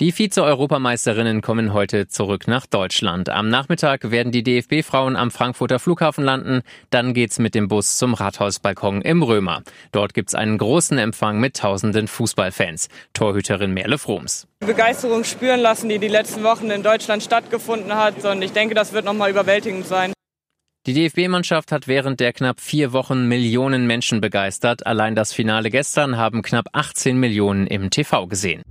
Die 0.00 0.12
Vize-Europameisterinnen 0.12 1.42
kommen 1.42 1.72
heute 1.72 2.06
zurück 2.06 2.46
nach 2.46 2.66
Deutschland. 2.66 3.30
Am 3.30 3.48
Nachmittag 3.48 4.12
werden 4.12 4.30
die 4.30 4.44
DFB-Frauen 4.44 5.16
am 5.16 5.32
Frankfurter 5.32 5.80
Flughafen 5.80 6.22
landen. 6.22 6.62
Dann 6.90 7.14
geht's 7.14 7.40
mit 7.40 7.56
dem 7.56 7.66
Bus 7.66 7.98
zum 7.98 8.14
Rathausbalkon 8.14 9.02
im 9.02 9.24
Römer. 9.24 9.64
Dort 9.90 10.14
gibt's 10.14 10.36
einen 10.36 10.56
großen 10.56 10.98
Empfang 10.98 11.40
mit 11.40 11.56
tausenden 11.56 12.06
Fußballfans. 12.06 12.90
Torhüterin 13.12 13.74
Merle 13.74 13.98
Froms. 13.98 14.46
Begeisterung 14.60 15.24
spüren 15.24 15.58
lassen, 15.58 15.88
die 15.88 15.98
die 15.98 16.06
letzten 16.06 16.44
Wochen 16.44 16.70
in 16.70 16.84
Deutschland 16.84 17.24
stattgefunden 17.24 17.92
hat. 17.96 18.24
Und 18.24 18.40
ich 18.42 18.52
denke, 18.52 18.76
das 18.76 18.92
wird 18.92 19.04
nochmal 19.04 19.30
überwältigend 19.30 19.84
sein. 19.84 20.12
Die 20.86 20.94
DFB-Mannschaft 20.94 21.72
hat 21.72 21.88
während 21.88 22.20
der 22.20 22.32
knapp 22.32 22.60
vier 22.60 22.92
Wochen 22.92 23.26
Millionen 23.26 23.88
Menschen 23.88 24.20
begeistert. 24.20 24.86
Allein 24.86 25.16
das 25.16 25.32
Finale 25.32 25.70
gestern 25.70 26.16
haben 26.16 26.42
knapp 26.42 26.68
18 26.72 27.18
Millionen 27.18 27.66
im 27.66 27.90
TV 27.90 28.28
gesehen. 28.28 28.62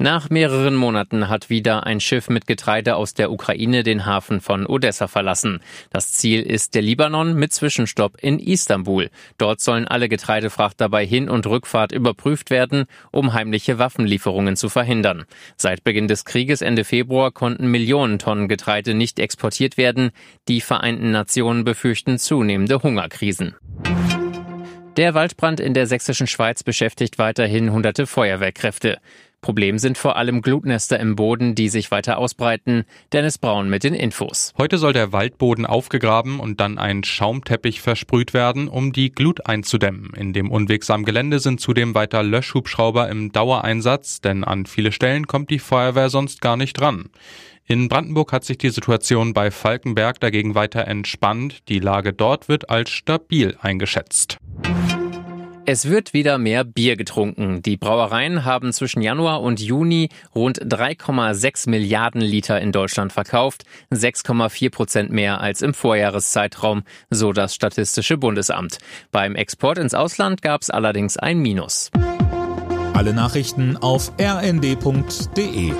Nach 0.00 0.30
mehreren 0.30 0.76
Monaten 0.76 1.28
hat 1.28 1.50
wieder 1.50 1.84
ein 1.84 1.98
Schiff 1.98 2.28
mit 2.28 2.46
Getreide 2.46 2.94
aus 2.94 3.14
der 3.14 3.32
Ukraine 3.32 3.82
den 3.82 4.06
Hafen 4.06 4.40
von 4.40 4.64
Odessa 4.64 5.08
verlassen. 5.08 5.58
Das 5.90 6.12
Ziel 6.12 6.40
ist 6.42 6.76
der 6.76 6.82
Libanon 6.82 7.34
mit 7.34 7.52
Zwischenstopp 7.52 8.16
in 8.20 8.38
Istanbul. 8.38 9.10
Dort 9.38 9.60
sollen 9.60 9.88
alle 9.88 10.08
Getreidefrachter 10.08 10.88
bei 10.88 11.04
Hin- 11.04 11.28
und 11.28 11.48
Rückfahrt 11.48 11.90
überprüft 11.90 12.50
werden, 12.50 12.84
um 13.10 13.32
heimliche 13.32 13.80
Waffenlieferungen 13.80 14.54
zu 14.54 14.68
verhindern. 14.68 15.24
Seit 15.56 15.82
Beginn 15.82 16.06
des 16.06 16.24
Krieges 16.24 16.62
Ende 16.62 16.84
Februar 16.84 17.32
konnten 17.32 17.68
Millionen 17.68 18.20
Tonnen 18.20 18.46
Getreide 18.46 18.94
nicht 18.94 19.18
exportiert 19.18 19.76
werden. 19.76 20.12
Die 20.46 20.60
Vereinten 20.60 21.10
Nationen 21.10 21.64
befürchten 21.64 22.18
zunehmende 22.18 22.84
Hungerkrisen. 22.84 23.56
Der 24.98 25.14
Waldbrand 25.14 25.60
in 25.60 25.74
der 25.74 25.86
sächsischen 25.86 26.26
Schweiz 26.26 26.64
beschäftigt 26.64 27.18
weiterhin 27.18 27.70
hunderte 27.70 28.04
Feuerwehrkräfte. 28.04 28.98
Problem 29.40 29.78
sind 29.78 29.96
vor 29.96 30.16
allem 30.16 30.42
Glutnester 30.42 30.98
im 30.98 31.14
Boden, 31.14 31.54
die 31.54 31.68
sich 31.68 31.90
weiter 31.90 32.18
ausbreiten. 32.18 32.84
Dennis 33.12 33.38
Braun 33.38 33.70
mit 33.70 33.84
den 33.84 33.94
Infos. 33.94 34.52
Heute 34.58 34.78
soll 34.78 34.92
der 34.92 35.12
Waldboden 35.12 35.64
aufgegraben 35.64 36.40
und 36.40 36.60
dann 36.60 36.76
ein 36.76 37.04
Schaumteppich 37.04 37.80
versprüht 37.80 38.34
werden, 38.34 38.68
um 38.68 38.92
die 38.92 39.12
Glut 39.12 39.46
einzudämmen. 39.46 40.12
In 40.16 40.32
dem 40.32 40.50
unwegsamen 40.50 41.06
Gelände 41.06 41.38
sind 41.38 41.60
zudem 41.60 41.94
weiter 41.94 42.22
Löschhubschrauber 42.22 43.08
im 43.08 43.30
Dauereinsatz, 43.30 44.20
denn 44.20 44.42
an 44.42 44.66
viele 44.66 44.90
Stellen 44.90 45.26
kommt 45.28 45.50
die 45.50 45.60
Feuerwehr 45.60 46.10
sonst 46.10 46.40
gar 46.40 46.56
nicht 46.56 46.80
ran. 46.80 47.10
In 47.70 47.88
Brandenburg 47.88 48.32
hat 48.32 48.44
sich 48.44 48.56
die 48.56 48.70
Situation 48.70 49.34
bei 49.34 49.50
Falkenberg 49.50 50.18
dagegen 50.20 50.54
weiter 50.54 50.88
entspannt. 50.88 51.68
Die 51.68 51.80
Lage 51.80 52.14
dort 52.14 52.48
wird 52.48 52.70
als 52.70 52.88
stabil 52.90 53.56
eingeschätzt. 53.60 54.38
Es 55.70 55.86
wird 55.86 56.14
wieder 56.14 56.38
mehr 56.38 56.64
Bier 56.64 56.96
getrunken. 56.96 57.60
Die 57.60 57.76
Brauereien 57.76 58.46
haben 58.46 58.72
zwischen 58.72 59.02
Januar 59.02 59.42
und 59.42 59.60
Juni 59.60 60.08
rund 60.34 60.58
3,6 60.60 61.68
Milliarden 61.68 62.22
Liter 62.22 62.58
in 62.58 62.72
Deutschland 62.72 63.12
verkauft, 63.12 63.64
6,4 63.92 64.70
Prozent 64.70 65.12
mehr 65.12 65.42
als 65.42 65.60
im 65.60 65.74
Vorjahreszeitraum, 65.74 66.84
so 67.10 67.34
das 67.34 67.54
Statistische 67.54 68.16
Bundesamt. 68.16 68.78
Beim 69.12 69.34
Export 69.34 69.76
ins 69.76 69.92
Ausland 69.92 70.40
gab 70.40 70.62
es 70.62 70.70
allerdings 70.70 71.18
ein 71.18 71.38
Minus. 71.38 71.90
Alle 72.94 73.12
Nachrichten 73.12 73.76
auf 73.76 74.10
rnd.de 74.18 75.74